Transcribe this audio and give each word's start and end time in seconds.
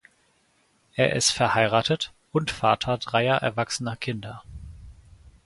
Er 0.95 1.15
ist 1.15 1.29
verheiratet 1.31 2.11
und 2.31 2.49
Vater 2.49 2.97
dreier 2.97 3.37
erwachsener 3.43 3.95
Kinder. 3.95 4.41